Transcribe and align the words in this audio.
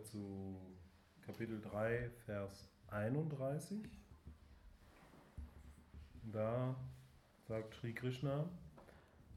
wir 0.00 0.04
zu 0.04 0.56
Kapitel 1.26 1.60
3, 1.60 2.10
Vers 2.24 2.70
31. 2.88 3.78
Da 6.32 6.74
sagt 7.46 7.74
Sri 7.74 7.92
Krishna, 7.92 8.48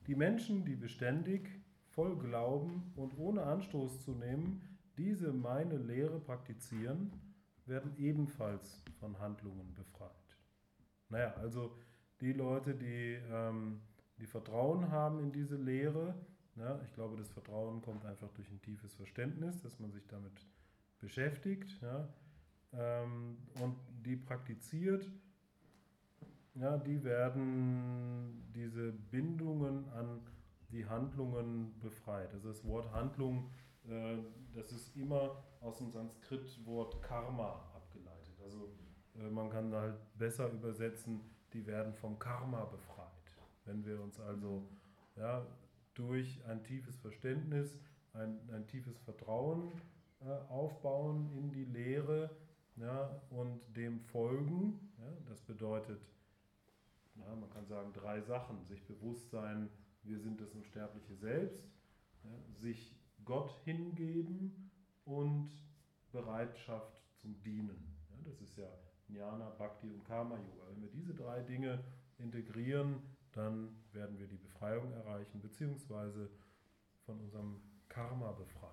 die 0.08 0.16
Menschen, 0.16 0.64
die 0.64 0.76
beständig, 0.76 1.50
voll 1.90 2.18
Glauben 2.18 2.94
und 2.96 3.18
ohne 3.18 3.44
Anstoß 3.44 4.04
zu 4.06 4.12
nehmen, 4.12 4.62
diese 4.98 5.34
meine 5.34 5.78
Lehre 5.78 6.20
praktizieren, 6.20 7.12
werden 7.66 7.94
ebenfalls 7.98 8.84
von 9.00 9.20
Handlungen 9.20 9.74
befreit. 9.74 10.12
Naja, 11.10 11.34
also 11.42 11.76
die 12.22 12.34
Leute, 12.34 12.76
die, 12.76 13.20
ähm, 13.32 13.82
die 14.18 14.28
Vertrauen 14.28 14.92
haben 14.92 15.20
in 15.20 15.32
diese 15.32 15.58
Lehre, 15.58 16.16
ich 16.84 16.94
glaube, 16.94 17.18
das 17.18 17.30
Vertrauen 17.32 17.82
kommt 17.82 18.06
einfach 18.06 18.32
durch 18.34 18.50
ein 18.50 18.62
tiefes 18.62 18.94
Verständnis, 18.96 19.62
dass 19.62 19.80
man 19.80 19.92
sich 19.92 20.08
damit 20.08 20.34
beschäftigt 21.00 21.82
ja, 21.82 22.08
ähm, 22.74 23.38
und 23.62 23.76
die 24.06 24.16
praktiziert, 24.16 25.10
ja, 26.56 26.78
die 26.78 27.04
werden 27.04 28.52
diese 28.54 28.92
Bindungen 28.92 29.90
an 29.90 30.22
die 30.70 30.86
Handlungen 30.86 31.80
befreit. 31.80 32.34
Also 32.34 32.50
das 32.50 32.64
Wort 32.66 32.92
Handlung, 32.92 33.50
äh, 33.88 34.18
das 34.54 34.72
ist 34.72 34.96
immer 34.96 35.44
aus 35.62 35.78
dem 35.78 35.92
Sanskrit-Wort 35.92 37.02
Karma 37.02 37.70
abgeleitet. 37.76 38.36
Also 38.44 38.70
äh, 39.16 39.30
man 39.30 39.50
kann 39.50 39.74
halt 39.74 39.96
besser 40.18 40.52
übersetzen, 40.52 41.22
die 41.54 41.66
werden 41.66 41.94
vom 41.94 42.18
Karma 42.20 42.66
befreit. 42.66 43.08
Wenn 43.66 43.86
wir 43.86 44.02
uns 44.02 44.20
also 44.20 44.68
ja, 45.16 45.46
durch 45.94 46.44
ein 46.46 46.64
tiefes 46.64 46.98
Verständnis, 46.98 47.80
ein, 48.14 48.40
ein 48.52 48.68
tiefes 48.68 48.98
Vertrauen 49.00 49.72
äh, 50.22 50.30
aufbauen 50.50 51.32
in 51.38 51.52
die 51.52 51.66
Lehre 51.66 52.30
ja, 52.76 53.22
und 53.30 53.62
dem 53.76 54.00
folgen, 54.00 54.80
ja, 54.98 55.12
das 55.30 55.42
bedeutet, 55.42 56.02
ja, 57.16 57.36
man 57.36 57.50
kann 57.50 57.66
sagen, 57.66 57.94
drei 57.94 58.22
Sachen. 58.22 58.66
Sich 58.66 58.84
bewusst 58.86 59.30
sein, 59.30 59.70
wir 60.04 60.20
sind 60.20 60.42
das 60.42 60.54
Unsterbliche 60.54 61.16
Selbst, 61.16 61.64
sich 62.60 62.96
Gott 63.26 63.52
hingeben 63.64 64.72
und 65.06 65.52
Bereitschaft 66.12 67.02
zum 67.18 67.42
Dienen. 67.44 67.96
Das 68.26 68.42
ist 68.42 68.58
ja 68.58 68.68
Jnana, 69.08 69.50
Bhakti 69.52 69.90
und 69.90 70.04
Karma 70.06 70.36
Yoga. 70.36 70.70
Wenn 70.70 70.82
wir 70.82 70.90
diese 70.90 71.14
drei 71.14 71.42
Dinge 71.42 71.84
integrieren, 72.18 73.02
dann 73.34 73.76
werden 73.92 74.18
wir 74.18 74.28
die 74.28 74.38
Befreiung 74.38 74.92
erreichen, 74.94 75.42
beziehungsweise 75.42 76.30
von 77.06 77.20
unserem 77.20 77.62
Karma 77.90 78.32
befreit. 78.32 78.72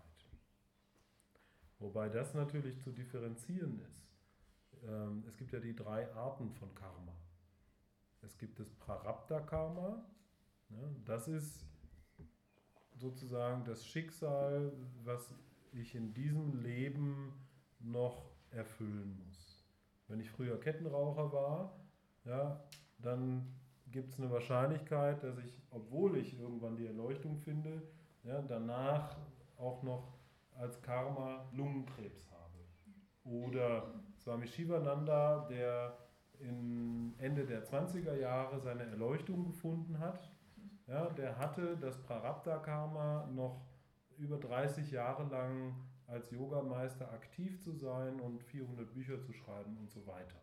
Wobei 1.79 2.09
das 2.09 2.35
natürlich 2.35 2.81
zu 2.81 2.93
differenzieren 2.93 3.81
ist. 3.81 4.07
Ähm, 4.87 5.25
es 5.27 5.37
gibt 5.37 5.53
ja 5.53 5.61
die 5.61 5.75
drei 5.75 6.13
Arten 6.15 6.53
von 6.53 6.75
Karma. 6.75 7.17
Es 8.23 8.37
gibt 8.37 8.61
das 8.61 8.71
Prarabdha-Karma, 8.75 10.05
das 11.05 11.27
ist 11.27 11.67
sozusagen 12.97 13.65
das 13.65 13.87
Schicksal, 13.87 14.73
was 15.05 15.35
ich 15.73 15.95
in 15.95 16.13
diesem 16.15 16.63
Leben 16.63 17.33
noch 17.81 18.31
erfüllen 18.51 19.21
muss. 19.27 19.65
Wenn 20.07 20.21
ich 20.21 20.31
früher 20.31 20.61
Kettenraucher 20.61 21.33
war, 21.33 21.81
ja, 22.25 22.63
dann 22.99 23.60
gibt 23.91 24.13
es 24.13 24.19
eine 24.19 24.31
Wahrscheinlichkeit, 24.31 25.23
dass 25.23 25.39
ich, 25.39 25.53
obwohl 25.71 26.17
ich 26.17 26.39
irgendwann 26.39 26.77
die 26.77 26.87
Erleuchtung 26.87 27.37
finde, 27.39 27.83
ja, 28.23 28.41
danach 28.43 29.17
auch 29.59 29.83
noch 29.83 30.19
als 30.55 30.81
Karma 30.83 31.49
Lungenkrebs 31.53 32.31
habe. 32.31 32.59
Oder 33.25 33.95
Swami 34.19 34.47
Shivananda, 34.47 35.47
der 35.49 35.97
in 36.39 37.15
Ende 37.19 37.47
der 37.47 37.65
20er 37.65 38.17
Jahre 38.17 38.61
seine 38.61 38.85
Erleuchtung 38.85 39.45
gefunden 39.45 39.99
hat, 39.99 40.31
ja, 40.87 41.07
der 41.11 41.39
hatte 41.39 41.77
das 41.77 42.03
Prarabdha-Karma 42.03 43.29
noch 43.33 43.63
über 44.19 44.39
30 44.39 44.91
Jahre 44.91 45.25
lang 45.31 45.75
als 46.07 46.31
Yogameister 46.31 47.11
aktiv 47.13 47.61
zu 47.63 47.73
sein 47.73 48.19
und 48.21 48.43
400 48.43 48.93
Bücher 48.93 49.21
zu 49.21 49.33
schreiben 49.33 49.77
und 49.79 49.91
so 49.91 50.07
weiter. 50.07 50.41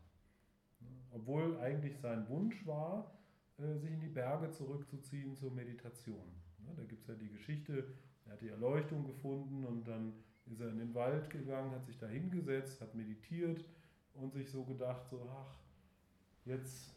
Obwohl 1.12 1.60
eigentlich 1.60 1.98
sein 2.00 2.28
Wunsch 2.30 2.66
war, 2.66 3.12
sich 3.58 3.92
in 3.92 4.00
die 4.00 4.08
Berge 4.08 4.52
zurückzuziehen 4.52 5.36
zur 5.36 5.52
Meditation. 5.52 6.32
Da 6.76 6.84
gibt 6.84 7.02
es 7.02 7.08
ja 7.08 7.16
die 7.16 7.30
Geschichte, 7.30 7.88
er 8.26 8.34
hat 8.34 8.42
die 8.42 8.50
Erleuchtung 8.50 9.06
gefunden 9.06 9.64
und 9.66 9.88
dann 9.88 10.14
ist 10.46 10.60
er 10.60 10.70
in 10.70 10.80
den 10.80 10.94
Wald 10.94 11.30
gegangen, 11.30 11.72
hat 11.72 11.86
sich 11.86 11.98
da 11.98 12.08
hingesetzt, 12.08 12.82
hat 12.82 12.94
meditiert 12.94 13.66
und 14.14 14.34
sich 14.34 14.50
so 14.50 14.64
gedacht, 14.64 15.08
so, 15.10 15.30
ach, 15.32 15.58
jetzt, 16.46 16.94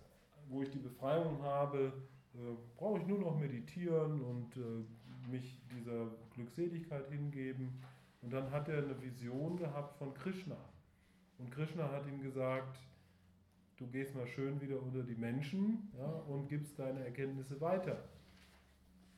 wo 0.49 0.63
ich 0.63 0.71
die 0.71 0.79
Befreiung 0.79 1.43
habe, 1.43 1.93
äh, 2.35 2.39
brauche 2.77 3.01
ich 3.01 3.07
nur 3.07 3.19
noch 3.19 3.39
meditieren 3.39 4.21
und 4.23 4.57
äh, 4.57 5.31
mich 5.31 5.61
dieser 5.71 6.11
Glückseligkeit 6.35 7.09
hingeben. 7.11 7.81
Und 8.23 8.33
dann 8.33 8.51
hat 8.51 8.69
er 8.69 8.79
eine 8.79 9.01
Vision 9.01 9.57
gehabt 9.57 9.97
von 9.97 10.13
Krishna. 10.15 10.57
Und 11.39 11.51
Krishna 11.51 11.91
hat 11.91 12.07
ihm 12.07 12.21
gesagt, 12.21 12.79
du 13.81 13.87
gehst 13.87 14.15
mal 14.15 14.27
schön 14.27 14.61
wieder 14.61 14.81
unter 14.81 15.03
die 15.03 15.15
Menschen 15.15 15.91
ja, 15.97 16.07
und 16.29 16.49
gibst 16.49 16.79
deine 16.79 17.03
Erkenntnisse 17.05 17.61
weiter. 17.61 18.09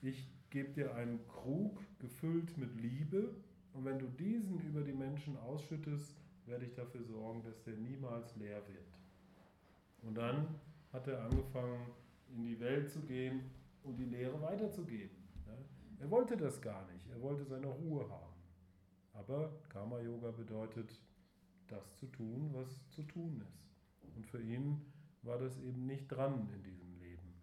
Ich 0.00 0.30
gebe 0.50 0.72
dir 0.72 0.94
einen 0.94 1.26
Krug 1.26 1.82
gefüllt 1.98 2.56
mit 2.56 2.74
Liebe 2.80 3.34
und 3.72 3.84
wenn 3.84 3.98
du 3.98 4.06
diesen 4.06 4.60
über 4.60 4.82
die 4.82 4.92
Menschen 4.92 5.36
ausschüttest, 5.36 6.14
werde 6.46 6.64
ich 6.64 6.74
dafür 6.74 7.02
sorgen, 7.02 7.42
dass 7.42 7.62
der 7.62 7.74
niemals 7.74 8.36
leer 8.36 8.62
wird. 8.68 8.86
Und 10.02 10.14
dann 10.14 10.60
hat 10.92 11.08
er 11.08 11.24
angefangen, 11.24 11.88
in 12.28 12.44
die 12.44 12.58
Welt 12.60 12.88
zu 12.88 13.00
gehen 13.00 13.50
und 13.82 13.96
die 13.96 14.04
Lehre 14.04 14.40
weiterzugeben. 14.40 15.16
Ja. 15.46 16.04
Er 16.04 16.10
wollte 16.10 16.36
das 16.36 16.60
gar 16.60 16.86
nicht, 16.92 17.08
er 17.10 17.20
wollte 17.20 17.44
seine 17.44 17.66
Ruhe 17.66 18.08
haben. 18.08 18.32
Aber 19.12 19.60
Karma 19.68 20.00
Yoga 20.00 20.30
bedeutet, 20.30 21.00
das 21.66 21.96
zu 21.96 22.06
tun, 22.06 22.50
was 22.52 22.88
zu 22.90 23.02
tun 23.02 23.44
ist. 23.48 23.71
Und 24.16 24.26
für 24.26 24.40
ihn 24.40 24.80
war 25.22 25.38
das 25.38 25.58
eben 25.58 25.86
nicht 25.86 26.08
dran 26.08 26.48
in 26.54 26.62
diesem 26.62 26.98
Leben. 26.98 27.34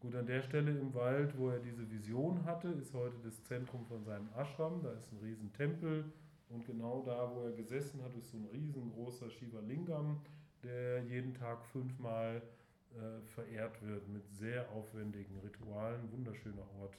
Gut, 0.00 0.14
an 0.14 0.26
der 0.26 0.42
Stelle 0.42 0.78
im 0.78 0.94
Wald, 0.94 1.36
wo 1.36 1.50
er 1.50 1.58
diese 1.58 1.90
Vision 1.90 2.44
hatte, 2.44 2.68
ist 2.68 2.94
heute 2.94 3.18
das 3.22 3.42
Zentrum 3.44 3.84
von 3.86 4.04
seinem 4.04 4.28
Ashram. 4.34 4.82
Da 4.82 4.92
ist 4.92 5.12
ein 5.12 5.18
riesen 5.18 5.52
Tempel 5.52 6.12
und 6.48 6.64
genau 6.64 7.02
da, 7.02 7.30
wo 7.34 7.42
er 7.42 7.52
gesessen 7.52 8.02
hat, 8.02 8.14
ist 8.16 8.30
so 8.30 8.38
ein 8.38 8.46
riesengroßer 8.46 9.30
Shiva 9.30 9.60
Lingam, 9.60 10.20
der 10.62 11.04
jeden 11.04 11.34
Tag 11.34 11.64
fünfmal 11.66 12.42
äh, 12.92 13.20
verehrt 13.26 13.80
wird 13.82 14.08
mit 14.08 14.28
sehr 14.30 14.70
aufwendigen 14.70 15.38
Ritualen. 15.38 16.10
Wunderschöner 16.12 16.66
Ort, 16.80 16.96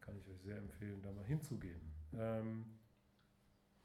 kann 0.00 0.16
ich 0.16 0.28
euch 0.28 0.40
sehr 0.40 0.56
empfehlen, 0.56 1.00
da 1.02 1.12
mal 1.12 1.24
hinzugehen. 1.24 1.80
Ähm, 2.14 2.64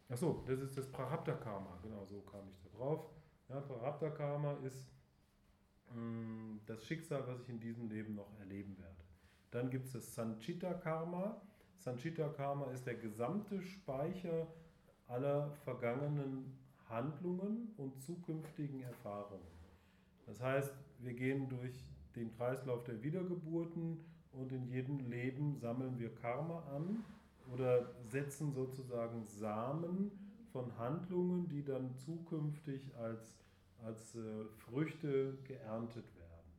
Achso, 0.07 0.43
das 0.45 0.59
ist 0.59 0.77
das 0.77 0.87
Prarabdha-Karma, 0.91 1.79
genau 1.81 2.05
so 2.05 2.21
kam 2.21 2.47
ich 2.51 2.59
da 2.59 2.77
drauf. 2.77 3.09
Ja, 3.49 3.59
Prarabdha-Karma 3.59 4.53
ist 4.65 4.87
mh, 5.93 6.01
mm, 6.01 6.61
das 6.65 6.85
Schicksal, 6.85 7.25
was 7.27 7.41
ich 7.41 7.49
in 7.49 7.59
diesem 7.59 7.89
Leben 7.89 8.15
noch 8.15 8.31
erleben 8.39 8.77
werde. 8.79 9.03
Dann 9.51 9.69
gibt 9.69 9.85
es 9.85 9.93
das 9.93 10.15
Sanchita-Karma. 10.15 11.41
Sanchita-Karma 11.77 12.71
ist 12.71 12.85
der 12.87 12.95
gesamte 12.95 13.61
Speicher 13.61 14.47
aller 15.07 15.51
vergangenen 15.63 16.57
Handlungen 16.89 17.73
und 17.77 18.01
zukünftigen 18.01 18.81
Erfahrungen. 18.81 19.45
Das 20.25 20.41
heißt, 20.41 20.73
wir 20.99 21.13
gehen 21.13 21.47
durch 21.47 21.85
den 22.15 22.31
Kreislauf 22.31 22.83
der 22.83 23.03
Wiedergeburten 23.03 24.03
und 24.31 24.51
in 24.51 24.67
jedem 24.67 24.99
Leben 25.09 25.55
sammeln 25.59 25.99
wir 25.99 26.13
Karma 26.15 26.63
an 26.75 27.03
oder 27.53 27.93
setzen 28.07 28.53
sozusagen 28.53 29.23
Samen 29.25 30.24
von 30.55 30.77
Handlungen, 30.77 31.49
die 31.49 31.65
dann 31.65 31.97
zukünftig 31.97 32.95
als, 32.95 33.37
als 33.83 34.15
äh, 34.15 34.45
Früchte 34.59 35.37
geerntet 35.43 36.05
werden. 36.15 36.49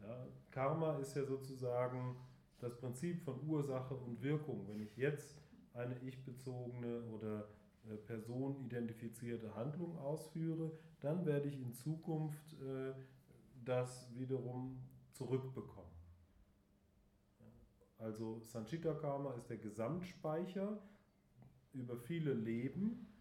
Ja, 0.00 0.26
Karma 0.50 0.96
ist 0.96 1.14
ja 1.14 1.22
sozusagen 1.26 2.16
das 2.60 2.74
Prinzip 2.78 3.20
von 3.20 3.46
Ursache 3.46 3.94
und 3.94 4.22
Wirkung. 4.22 4.66
Wenn 4.66 4.80
ich 4.80 4.96
jetzt 4.96 5.36
eine 5.74 5.98
ich-bezogene 5.98 7.02
oder 7.10 7.46
äh, 7.84 7.96
personidentifizierte 7.96 9.54
Handlung 9.54 9.98
ausführe, 9.98 10.72
dann 11.00 11.26
werde 11.26 11.50
ich 11.50 11.60
in 11.60 11.74
Zukunft 11.74 12.54
äh, 12.54 12.94
das 13.66 14.08
wiederum 14.16 14.78
zurückbekommen. 15.12 15.92
Also 17.98 18.40
Sanchita 18.46 18.94
Karma 18.94 19.34
ist 19.34 19.50
der 19.50 19.58
Gesamtspeicher 19.58 20.78
über 21.74 21.98
viele 21.98 22.32
Leben 22.32 23.12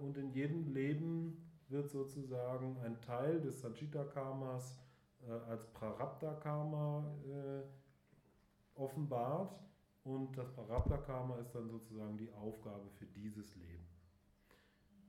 und 0.00 0.16
in 0.16 0.30
jedem 0.30 0.72
Leben 0.72 1.50
wird 1.68 1.90
sozusagen 1.90 2.76
ein 2.84 3.00
Teil 3.00 3.40
des 3.40 3.60
Sanchita 3.60 4.04
Karmas 4.04 4.78
äh, 5.26 5.30
als 5.30 5.66
Prarabdha 5.72 6.34
Karma 6.34 7.14
äh, 7.24 7.62
offenbart 8.74 9.58
und 10.04 10.36
das 10.36 10.52
Prarabdha 10.52 10.98
Karma 10.98 11.38
ist 11.38 11.54
dann 11.54 11.68
sozusagen 11.68 12.16
die 12.16 12.32
Aufgabe 12.32 12.90
für 12.98 13.06
dieses 13.06 13.54
Leben. 13.56 13.86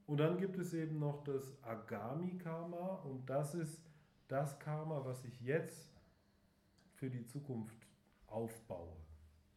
Und 0.05 0.17
dann 0.17 0.37
gibt 0.37 0.57
es 0.57 0.73
eben 0.73 0.99
noch 0.99 1.23
das 1.23 1.57
Agami 1.63 2.37
Karma 2.37 2.95
und 3.03 3.29
das 3.29 3.55
ist 3.55 3.81
das 4.27 4.59
Karma, 4.59 5.03
was 5.05 5.23
ich 5.25 5.41
jetzt 5.41 5.93
für 6.93 7.09
die 7.09 7.25
Zukunft 7.25 7.87
aufbaue. 8.27 8.95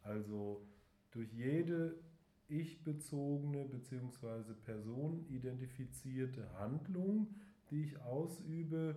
Also 0.02 0.66
durch 1.10 1.32
jede 1.32 1.98
ich-bezogene 2.48 3.64
bzw. 3.64 4.54
personenidentifizierte 4.64 6.52
Handlung, 6.58 7.34
die 7.70 7.82
ich 7.82 8.00
ausübe, 8.00 8.96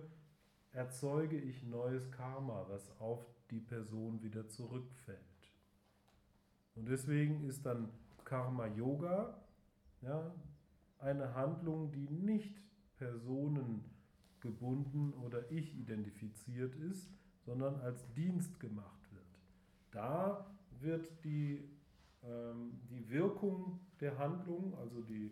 erzeuge 0.72 1.36
ich 1.36 1.62
neues 1.64 2.10
Karma, 2.10 2.66
was 2.68 2.90
auf 3.00 3.26
die 3.50 3.60
Person 3.60 4.22
wieder 4.22 4.48
zurückfällt. 4.48 5.18
Und 6.76 6.88
deswegen 6.88 7.44
ist 7.44 7.66
dann 7.66 7.90
Karma 8.24 8.68
Yoga 8.68 9.36
ja, 10.02 10.32
eine 10.98 11.34
Handlung, 11.34 11.90
die 11.92 12.08
nicht 12.08 12.58
personengebunden 12.96 15.12
oder 15.14 15.50
ich 15.50 15.78
identifiziert 15.78 16.74
ist, 16.76 17.10
sondern 17.44 17.80
als 17.80 18.10
Dienst 18.14 18.60
gemacht 18.60 19.12
wird. 19.12 19.24
Da 19.90 20.46
wird 20.80 21.10
die, 21.24 21.68
die 22.22 23.08
Wirkung 23.08 23.80
der 24.00 24.18
Handlung, 24.18 24.74
also 24.74 25.00
die, 25.02 25.30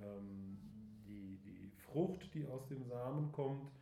ähm, 0.00 0.58
die, 1.06 1.38
die 1.38 1.70
Frucht, 1.70 2.32
die 2.34 2.46
aus 2.46 2.66
dem 2.68 2.84
Samen 2.84 3.32
kommt, 3.32 3.72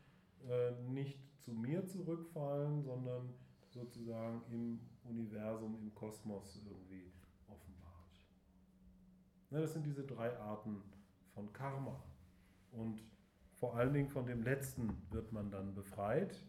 äh, 0.49 0.73
nicht 0.91 1.19
zu 1.41 1.53
mir 1.53 1.87
zurückfallen, 1.87 2.83
sondern 2.83 3.35
sozusagen 3.71 4.43
im 4.51 4.81
Universum, 5.05 5.79
im 5.81 5.95
Kosmos 5.95 6.61
irgendwie 6.65 7.13
offenbart. 7.49 8.25
Na, 9.51 9.61
das 9.61 9.73
sind 9.73 9.85
diese 9.85 10.05
drei 10.05 10.37
Arten 10.39 10.83
von 11.35 11.53
Karma. 11.53 12.03
Und 12.73 13.03
vor 13.55 13.77
allen 13.77 13.93
Dingen 13.93 14.09
von 14.09 14.27
dem 14.27 14.43
letzten 14.43 14.97
wird 15.11 15.33
man 15.33 15.51
dann 15.51 15.75
befreit. 15.75 16.43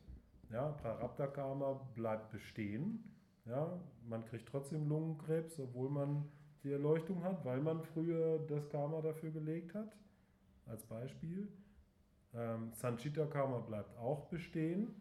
Ja, 0.51 0.69
Prarabdha 0.69 1.27
Karma 1.27 1.74
bleibt 1.95 2.31
bestehen. 2.31 3.17
Ja, 3.47 3.79
man 4.07 4.25
kriegt 4.25 4.49
trotzdem 4.49 4.88
Lungenkrebs, 4.89 5.59
obwohl 5.59 5.89
man 5.89 6.25
die 6.63 6.71
Erleuchtung 6.71 7.23
hat, 7.23 7.45
weil 7.45 7.61
man 7.61 7.81
früher 7.83 8.39
das 8.39 8.69
Karma 8.69 9.01
dafür 9.01 9.31
gelegt 9.31 9.73
hat. 9.73 9.95
Als 10.65 10.83
Beispiel. 10.83 11.47
Ähm, 12.33 12.73
Sanchita 12.73 13.25
Karma 13.25 13.59
bleibt 13.59 13.97
auch 13.97 14.25
bestehen. 14.25 14.94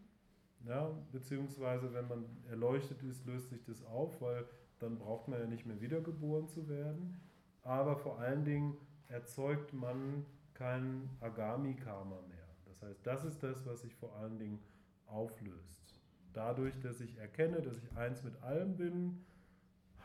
Ja, 0.64 0.90
beziehungsweise, 1.12 1.93
wenn 1.93 2.08
man 2.08 2.25
erleuchtet 2.48 3.02
ist, 3.02 3.26
löst 3.26 3.50
sich 3.50 3.62
das 3.64 3.84
auf, 3.84 4.20
weil 4.20 4.46
dann 4.78 4.98
braucht 4.98 5.28
man 5.28 5.40
ja 5.40 5.46
nicht 5.46 5.66
mehr 5.66 5.81
wiedergeboren 5.81 6.48
zu 6.48 6.69
werden. 6.69 7.20
Aber 7.62 7.96
vor 7.96 8.19
allen 8.20 8.44
Dingen 8.44 8.76
erzeugt 9.08 9.72
man 9.72 10.25
kein 10.54 11.10
Agami-Karma 11.20 12.20
mehr. 12.28 12.46
Das 12.66 12.82
heißt, 12.82 13.06
das 13.06 13.25
ist 13.25 13.43
das, 13.43 13.66
was 13.66 13.82
sich 13.82 13.94
vor 13.94 14.14
allen 14.16 14.38
Dingen 14.38 14.60
auflöst. 15.06 15.86
Dadurch, 16.37 16.79
dass 16.81 17.00
ich 17.00 17.17
erkenne, 17.17 17.62
dass 17.62 17.79
ich 17.79 17.97
eins 17.97 18.23
mit 18.23 18.43
allem 18.43 18.77
bin, 18.77 19.25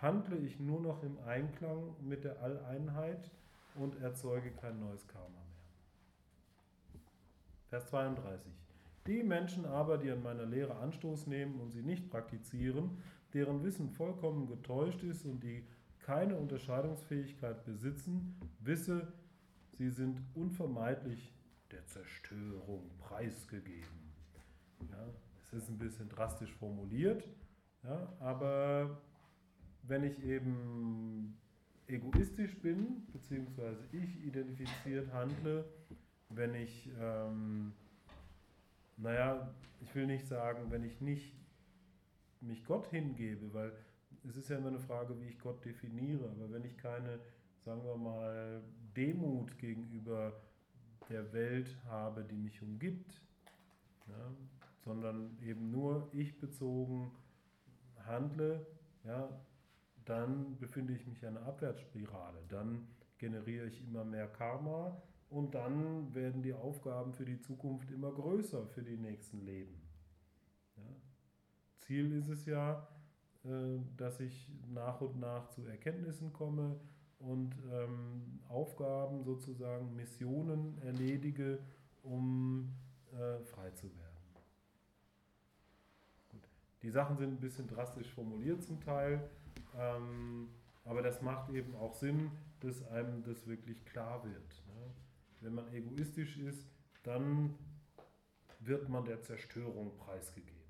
handle 0.01 0.37
ich 0.37 0.61
nur 0.61 0.79
noch 0.79 1.03
im 1.03 1.19
Einklang 1.19 1.93
mit 2.01 2.23
der 2.23 2.41
Alleinheit 2.41 3.29
und 3.75 4.01
erzeuge 4.01 4.51
kein 4.51 4.79
neues 4.79 5.05
Karma 5.09 5.27
mehr. 5.27 7.01
Vers 7.67 7.89
32. 7.89 8.49
Die 9.07 9.23
Menschen 9.23 9.65
aber, 9.65 9.97
die 9.97 10.09
an 10.09 10.23
meiner 10.23 10.45
Lehre 10.45 10.77
Anstoß 10.77 11.27
nehmen 11.27 11.59
und 11.59 11.71
sie 11.71 11.81
nicht 11.81 12.09
praktizieren, 12.09 13.03
deren 13.33 13.61
Wissen 13.65 13.89
vollkommen 13.89 14.47
getäuscht 14.47 15.03
ist 15.03 15.25
und 15.25 15.43
die 15.43 15.67
keine 15.99 16.37
Unterscheidungsfähigkeit 16.37 17.65
besitzen, 17.65 18.39
wisse, 18.61 19.11
sie 19.77 19.89
sind 19.89 20.21
unvermeidlich 20.33 21.33
der 21.71 21.85
Zerstörung 21.87 22.89
preisgegeben. 22.99 24.13
Ja, 24.89 25.07
es 25.51 25.63
ist 25.63 25.69
ein 25.69 25.77
bisschen 25.77 26.09
drastisch 26.09 26.53
formuliert, 26.53 27.27
ja, 27.83 28.13
aber 28.19 29.01
wenn 29.83 30.03
ich 30.03 30.23
eben 30.23 31.37
egoistisch 31.87 32.57
bin, 32.61 33.05
beziehungsweise 33.11 33.83
ich 33.91 34.23
identifiziert 34.23 35.11
handle, 35.11 35.65
wenn 36.29 36.55
ich 36.55 36.89
ähm, 36.99 37.73
naja, 39.01 39.53
ich 39.81 39.93
will 39.95 40.05
nicht 40.05 40.27
sagen, 40.27 40.69
wenn 40.69 40.83
ich 40.83 41.01
nicht 41.01 41.35
mich 42.39 42.63
Gott 42.65 42.87
hingebe, 42.87 43.53
weil 43.53 43.71
es 44.27 44.35
ist 44.35 44.49
ja 44.49 44.57
immer 44.57 44.67
eine 44.67 44.79
Frage, 44.79 45.19
wie 45.19 45.27
ich 45.27 45.39
Gott 45.39 45.63
definiere, 45.65 46.29
aber 46.29 46.51
wenn 46.51 46.63
ich 46.63 46.77
keine, 46.77 47.19
sagen 47.65 47.83
wir 47.83 47.97
mal, 47.97 48.61
Demut 48.95 49.57
gegenüber 49.57 50.39
der 51.09 51.31
Welt 51.33 51.75
habe, 51.85 52.23
die 52.23 52.35
mich 52.35 52.61
umgibt, 52.61 53.21
ja, 54.07 54.31
sondern 54.83 55.37
eben 55.41 55.71
nur 55.71 56.09
ich 56.13 56.39
bezogen 56.39 57.11
handle, 58.05 58.65
ja, 59.03 59.29
dann 60.05 60.57
befinde 60.57 60.93
ich 60.93 61.05
mich 61.05 61.21
in 61.21 61.29
einer 61.29 61.45
Abwärtsspirale. 61.45 62.43
Dann 62.49 62.87
generiere 63.17 63.67
ich 63.67 63.83
immer 63.83 64.03
mehr 64.03 64.27
Karma 64.27 65.01
und 65.29 65.55
dann 65.55 66.13
werden 66.13 66.41
die 66.41 66.53
Aufgaben 66.53 67.13
für 67.13 67.25
die 67.25 67.39
Zukunft 67.39 67.91
immer 67.91 68.11
größer 68.11 68.67
für 68.67 68.83
die 68.83 68.97
nächsten 68.97 69.45
Leben. 69.45 69.81
Ja. 70.75 70.83
Ziel 71.79 72.11
ist 72.13 72.29
es 72.29 72.45
ja, 72.45 72.87
äh, 73.43 73.79
dass 73.97 74.19
ich 74.19 74.51
nach 74.67 75.01
und 75.01 75.19
nach 75.19 75.49
zu 75.49 75.65
Erkenntnissen 75.65 76.33
komme 76.33 76.79
und 77.19 77.55
ähm, 77.71 78.39
Aufgaben 78.49 79.23
sozusagen, 79.23 79.95
Missionen 79.95 80.79
erledige, 80.81 81.59
um 82.01 82.73
äh, 83.11 83.39
frei 83.43 83.69
zu 83.71 83.95
werden. 83.95 84.00
Die 86.81 86.89
Sachen 86.89 87.17
sind 87.17 87.33
ein 87.33 87.39
bisschen 87.39 87.67
drastisch 87.67 88.11
formuliert 88.11 88.63
zum 88.63 88.79
Teil, 88.81 89.29
ähm, 89.77 90.49
aber 90.83 91.01
das 91.01 91.21
macht 91.21 91.49
eben 91.51 91.75
auch 91.75 91.93
Sinn, 91.93 92.31
dass 92.59 92.85
einem 92.87 93.23
das 93.23 93.47
wirklich 93.47 93.85
klar 93.85 94.23
wird. 94.23 94.63
Wenn 95.41 95.55
man 95.55 95.73
egoistisch 95.73 96.37
ist, 96.37 96.67
dann 97.03 97.55
wird 98.59 98.89
man 98.89 99.05
der 99.05 99.21
Zerstörung 99.21 99.97
preisgegeben. 99.97 100.61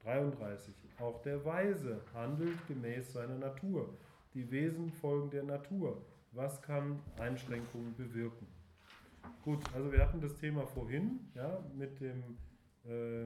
33. 0.00 0.74
Auch 0.98 1.22
der 1.22 1.44
Weise 1.44 2.00
handelt 2.12 2.66
gemäß 2.66 3.12
seiner 3.12 3.38
Natur. 3.38 3.96
Die 4.34 4.50
Wesen 4.50 4.90
folgen 4.90 5.30
der 5.30 5.44
Natur. 5.44 6.04
Was 6.32 6.60
kann 6.62 6.98
Einschränkungen 7.18 7.94
bewirken? 7.94 8.48
Gut, 9.44 9.60
also 9.74 9.92
wir 9.92 10.00
hatten 10.00 10.20
das 10.20 10.34
Thema 10.34 10.66
vorhin, 10.66 11.20
ja, 11.34 11.62
mit 11.76 12.00
dem 12.00 12.38
äh, 12.84 13.24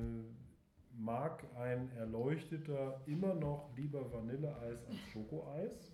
mag 0.98 1.44
ein 1.56 1.90
Erleuchteter 1.96 3.00
immer 3.06 3.34
noch 3.34 3.70
lieber 3.76 4.12
Vanilleeis 4.12 4.84
als 4.86 4.98
Schokoeis? 5.12 5.92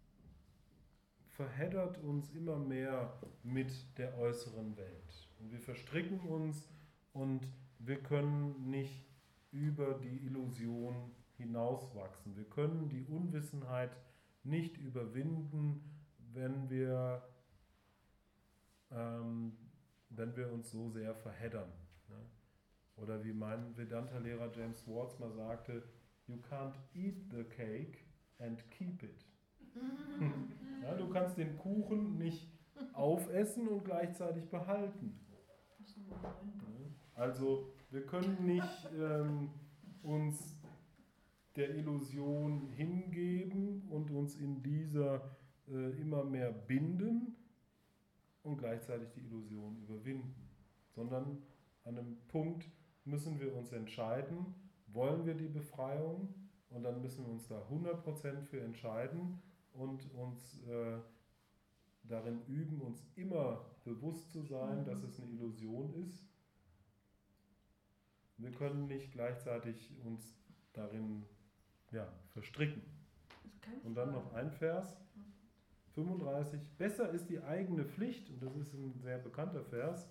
verheddert 1.29 1.99
uns 2.03 2.31
immer 2.31 2.59
mehr 2.59 3.19
mit 3.43 3.73
der 3.97 4.17
äußeren 4.19 4.77
Welt. 4.77 5.29
Und 5.39 5.53
wir 5.53 5.61
verstricken 5.61 6.21
uns 6.21 6.69
und 7.13 7.47
wir 7.79 8.03
können 8.03 8.69
nicht 8.69 9.10
über 9.53 9.95
die 9.95 10.27
Illusion 10.27 11.13
hinauswachsen. 11.37 12.37
Wir 12.37 12.45
können 12.45 12.89
die 12.89 13.05
Unwissenheit 13.05 13.97
nicht 14.45 14.77
überwinden, 14.79 15.83
wenn 16.33 16.71
wir, 16.71 17.23
ähm, 18.91 19.57
wenn 20.11 20.37
wir 20.37 20.53
uns 20.53 20.71
so 20.71 20.89
sehr 20.91 21.15
verheddern. 21.15 21.71
Ne? 22.09 22.21
Oder 22.97 23.25
wie 23.25 23.33
mein 23.33 23.77
Vedanta-Lehrer 23.77 24.53
James 24.55 24.81
Swartz 24.81 25.19
mal 25.19 25.33
sagte, 25.33 25.83
you 26.27 26.37
can't 26.37 26.77
eat 26.95 27.31
the 27.31 27.45
cake 27.45 28.05
and 28.39 28.71
keep 28.71 29.03
it. 29.03 29.27
Ja, 30.83 30.95
du 30.95 31.11
kannst 31.11 31.37
den 31.37 31.59
Kuchen 31.59 32.17
nicht 32.17 32.51
aufessen 32.95 33.69
und 33.69 33.85
gleichzeitig 33.85 34.49
behalten. 34.49 35.21
Also 37.15 37.71
wir 37.91 38.07
können 38.07 38.47
nicht 38.47 38.89
ähm, 38.99 39.51
uns 40.03 40.57
der 41.57 41.75
Illusion 41.75 42.69
hingeben 42.69 43.83
und 43.91 44.11
uns 44.11 44.37
in 44.37 44.63
dieser 44.63 45.37
äh, 45.69 46.01
immer 46.01 46.25
mehr 46.25 46.53
binden 46.53 47.37
und 48.43 48.59
gleichzeitig 48.59 49.11
die 49.13 49.21
Illusion 49.21 49.77
überwinden, 49.83 50.35
sondern 50.91 51.43
an 51.85 51.99
einem 51.99 52.17
Punkt 52.29 52.71
müssen 53.05 53.41
wir 53.41 53.55
uns 53.55 53.73
entscheiden, 53.73 54.55
wollen 54.87 55.27
wir 55.27 55.35
die 55.35 55.49
Befreiung 55.49 56.33
und 56.71 56.83
dann 56.83 57.01
müssen 57.01 57.25
wir 57.25 57.33
uns 57.33 57.49
da 57.49 57.67
100% 57.69 58.45
für 58.45 58.61
entscheiden 58.61 59.41
und 59.73 60.13
uns 60.15 60.63
äh, 60.69 60.99
darin 62.05 62.41
üben, 62.47 62.81
uns 62.81 63.05
immer 63.17 63.65
bewusst 63.85 64.31
zu 64.33 64.43
sein, 64.43 64.81
Mhm. 64.81 64.85
dass 64.85 65.03
es 65.03 65.21
eine 65.21 65.31
Illusion 65.31 65.93
ist. 65.95 66.30
Wir 68.41 68.53
können 68.53 68.87
nicht 68.87 69.13
gleichzeitig 69.13 69.91
uns 70.05 70.35
darin 70.73 71.25
ja, 71.93 72.11
verstricken. 72.33 72.83
Und 73.85 73.95
dann 73.95 74.13
noch 74.13 74.33
ein 74.33 74.51
Vers, 74.51 74.97
35. 75.95 76.61
Besser 76.79 77.11
ist 77.11 77.29
die 77.29 77.41
eigene 77.43 77.85
Pflicht, 77.85 78.31
und 78.31 78.43
das 78.43 78.57
ist 78.57 78.73
ein 78.75 78.99
sehr 79.01 79.19
bekannter 79.19 79.63
Vers, 79.65 80.09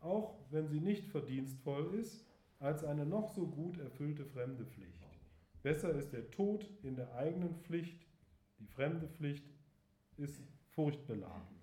auch 0.00 0.38
wenn 0.50 0.68
sie 0.68 0.80
nicht 0.80 1.08
verdienstvoll 1.08 1.94
ist, 1.94 2.24
als 2.58 2.84
eine 2.84 3.06
noch 3.06 3.28
so 3.28 3.46
gut 3.46 3.78
erfüllte 3.78 4.24
fremde 4.24 4.64
Pflicht. 4.64 5.06
Besser 5.62 5.94
ist 5.94 6.12
der 6.12 6.30
Tod 6.30 6.68
in 6.82 6.96
der 6.96 7.14
eigenen 7.14 7.54
Pflicht, 7.56 8.06
die 8.58 8.66
fremde 8.66 9.08
Pflicht 9.08 9.44
ist 10.16 10.42
furchtbeladen 10.70 11.60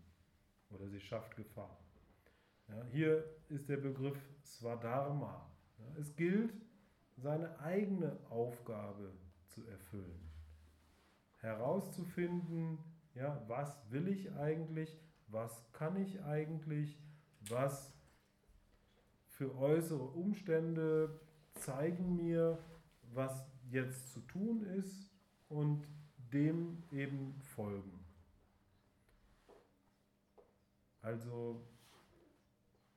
oder 0.69 0.87
sie 0.87 0.99
schafft 0.99 1.35
Gefahr. 1.35 1.79
Ja, 2.67 2.83
hier 2.91 3.23
ist 3.49 3.69
der 3.69 3.77
Begriff 3.77 4.19
Swadharma. 4.43 5.49
Es 5.99 6.15
gilt, 6.15 6.53
seine 7.17 7.59
eigene 7.59 8.17
Aufgabe 8.29 9.11
zu 9.47 9.65
erfüllen. 9.65 10.31
Herauszufinden, 11.37 12.77
ja, 13.15 13.43
was 13.47 13.91
will 13.91 14.07
ich 14.07 14.31
eigentlich, 14.33 14.95
was 15.27 15.71
kann 15.71 15.95
ich 15.97 16.21
eigentlich, 16.23 16.99
was 17.49 17.93
für 19.27 19.55
äußere 19.55 20.03
Umstände 20.03 21.19
zeigen 21.55 22.15
mir, 22.15 22.59
was 23.13 23.45
jetzt 23.69 24.13
zu 24.13 24.21
tun 24.21 24.63
ist 24.63 25.11
und 25.49 25.87
dem 26.33 26.83
eben 26.91 27.39
folgen. 27.41 28.05
Also 31.01 31.65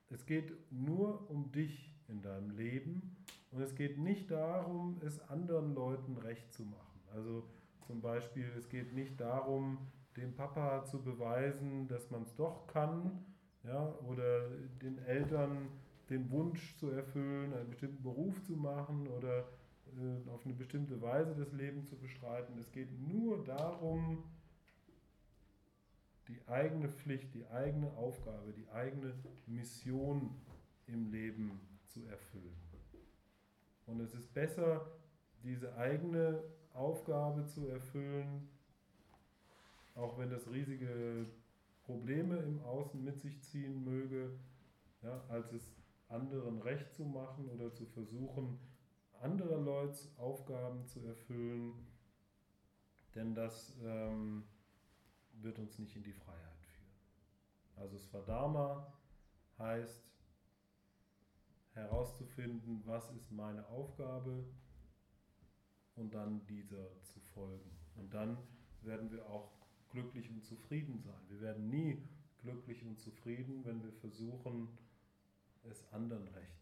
es 0.09 0.25
geht 0.25 0.53
nur 0.71 1.29
um 1.29 1.51
dich 1.51 1.90
in 2.11 2.21
deinem 2.21 2.51
Leben 2.51 3.15
und 3.51 3.61
es 3.61 3.75
geht 3.75 3.97
nicht 3.97 4.31
darum, 4.31 5.01
es 5.05 5.19
anderen 5.29 5.73
Leuten 5.73 6.17
recht 6.17 6.53
zu 6.53 6.63
machen. 6.63 7.01
Also 7.13 7.43
zum 7.87 8.01
Beispiel, 8.01 8.45
es 8.57 8.69
geht 8.69 8.93
nicht 8.93 9.19
darum, 9.19 9.79
dem 10.15 10.33
Papa 10.33 10.85
zu 10.85 11.01
beweisen, 11.01 11.87
dass 11.87 12.09
man 12.11 12.23
es 12.23 12.35
doch 12.35 12.67
kann, 12.67 13.25
ja, 13.63 13.93
oder 14.07 14.49
den 14.81 14.97
Eltern 14.99 15.67
den 16.09 16.29
Wunsch 16.29 16.75
zu 16.77 16.89
erfüllen, 16.89 17.53
einen 17.53 17.69
bestimmten 17.69 18.03
Beruf 18.03 18.41
zu 18.43 18.53
machen 18.53 19.07
oder 19.07 19.39
äh, 19.39 20.29
auf 20.29 20.45
eine 20.45 20.53
bestimmte 20.53 21.01
Weise 21.01 21.35
das 21.35 21.51
Leben 21.53 21.85
zu 21.85 21.97
bestreiten. 21.97 22.57
Es 22.59 22.71
geht 22.71 22.89
nur 22.99 23.43
darum, 23.43 24.23
die 26.27 26.39
eigene 26.47 26.89
Pflicht, 26.89 27.33
die 27.33 27.45
eigene 27.47 27.91
Aufgabe, 27.93 28.53
die 28.53 28.69
eigene 28.69 29.13
Mission 29.47 30.35
im 30.87 31.11
Leben 31.11 31.59
zu 31.91 32.05
erfüllen. 32.05 32.55
Und 33.85 33.99
es 33.99 34.13
ist 34.13 34.33
besser, 34.33 34.89
diese 35.43 35.75
eigene 35.75 36.43
Aufgabe 36.73 37.45
zu 37.45 37.67
erfüllen, 37.67 38.49
auch 39.95 40.17
wenn 40.17 40.29
das 40.29 40.49
riesige 40.49 41.25
Probleme 41.83 42.37
im 42.37 42.61
Außen 42.63 43.03
mit 43.03 43.19
sich 43.19 43.41
ziehen 43.43 43.83
möge, 43.83 44.39
ja, 45.01 45.23
als 45.27 45.51
es 45.51 45.73
anderen 46.07 46.61
recht 46.61 46.93
zu 46.93 47.03
machen 47.03 47.49
oder 47.49 47.73
zu 47.73 47.85
versuchen, 47.85 48.59
andere 49.21 49.59
Leute 49.59 49.99
Aufgaben 50.17 50.85
zu 50.87 51.05
erfüllen, 51.05 51.73
denn 53.15 53.35
das 53.35 53.75
ähm, 53.83 54.43
wird 55.33 55.59
uns 55.59 55.77
nicht 55.79 55.95
in 55.95 56.03
die 56.03 56.13
Freiheit 56.13 56.61
führen. 56.61 56.91
Also 57.75 57.97
Svadharma 57.97 58.93
heißt 59.57 60.10
herauszufinden, 61.73 62.81
was 62.85 63.09
ist 63.11 63.31
meine 63.31 63.67
Aufgabe 63.67 64.45
und 65.95 66.13
dann 66.13 66.45
dieser 66.47 67.01
zu 67.03 67.19
folgen. 67.19 67.71
Und 67.95 68.13
dann 68.13 68.37
werden 68.81 69.11
wir 69.11 69.27
auch 69.29 69.51
glücklich 69.89 70.29
und 70.29 70.43
zufrieden 70.43 70.99
sein. 70.99 71.21
Wir 71.27 71.41
werden 71.41 71.69
nie 71.69 72.01
glücklich 72.39 72.83
und 72.83 72.99
zufrieden, 72.99 73.63
wenn 73.65 73.83
wir 73.83 73.91
versuchen, 73.93 74.67
es 75.63 75.85
anderen 75.93 76.27
recht 76.29 76.60